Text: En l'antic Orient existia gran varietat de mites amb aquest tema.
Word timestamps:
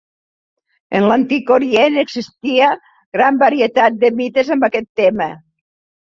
En 0.99 1.03
l'antic 1.09 1.51
Orient 1.55 1.99
existia 2.03 2.69
gran 3.17 3.37
varietat 3.43 3.99
de 4.05 4.11
mites 4.23 4.49
amb 4.57 4.67
aquest 4.69 4.89
tema. 5.01 5.29